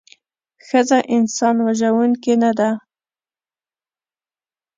ښځه 0.67 0.99
انسان 1.15 1.55
وژوونکې 1.65 2.33
نده 2.41 2.69